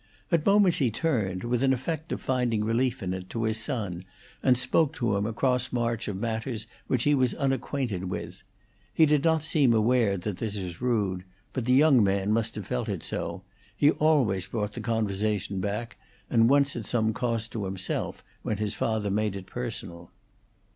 [0.31, 4.03] At moments he turned, with an effect of finding relief in it, to his son
[4.41, 8.41] and spoke to him across March of matters which he was unacquainted with;
[8.95, 12.65] he did not seem aware that this was rude, but the young man must have
[12.65, 13.43] felt it so;
[13.77, 15.97] he always brought the conversation back,
[16.31, 20.09] and once at some cost to himself when his father made it personal.